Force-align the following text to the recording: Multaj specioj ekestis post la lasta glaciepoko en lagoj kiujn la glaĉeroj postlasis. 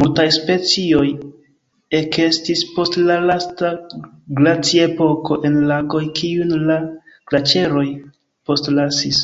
Multaj 0.00 0.26
specioj 0.34 1.06
ekestis 2.00 2.62
post 2.76 3.00
la 3.10 3.16
lasta 3.32 3.72
glaciepoko 4.42 5.40
en 5.50 5.60
lagoj 5.74 6.04
kiujn 6.22 6.58
la 6.72 6.80
glaĉeroj 7.34 7.88
postlasis. 8.52 9.22